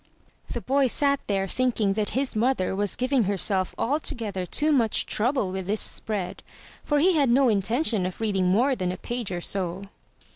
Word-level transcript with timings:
The 0.51 0.61
boy 0.61 0.87
sat 0.87 1.19
there 1.27 1.47
thinking 1.47 1.93
that 1.93 2.09
his 2.17 2.35
mother 2.35 2.75
was 2.75 2.95
giving 2.95 3.25
her 3.25 3.37
self 3.37 3.75
altogether 3.77 4.47
too 4.47 4.71
much 4.71 5.05
trouble 5.05 5.51
with 5.51 5.67
this 5.67 5.79
spread, 5.79 6.41
for 6.83 6.97
he 6.97 7.13
had 7.13 7.29
no 7.29 7.49
intention 7.49 8.07
of 8.07 8.19
reading 8.19 8.47
more 8.47 8.75
than 8.75 8.91
a 8.91 8.97
page 8.97 9.31
or 9.31 9.41
so. 9.41 9.83